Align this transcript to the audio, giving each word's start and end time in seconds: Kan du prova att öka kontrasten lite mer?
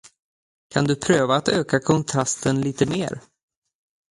Kan 0.73 0.85
du 0.85 0.95
prova 0.95 1.35
att 1.35 1.47
öka 1.49 1.79
kontrasten 1.79 2.61
lite 2.61 2.85
mer? 2.85 3.19